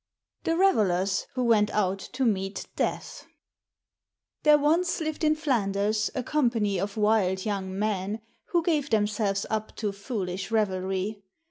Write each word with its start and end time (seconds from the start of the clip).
THE 0.45 0.57
REVELERS 0.57 1.27
WHO 1.35 1.43
WENT 1.43 1.69
OUT 1.75 1.99
TO 1.99 2.25
MEET 2.25 2.65
DEATH 2.75 3.27
THERE 4.41 4.57
once 4.57 4.99
lived 4.99 5.23
in 5.23 5.35
Flanders 5.35 6.09
a 6.15 6.23
company 6.23 6.79
of 6.79 6.97
wild 6.97 7.45
young 7.45 7.77
men 7.77 8.21
who 8.45 8.63
gave 8.63 8.89
themselves 8.89 9.45
up 9.51 9.75
to 9.75 9.91
foolish 9.91 10.49
revelry. 10.49 11.21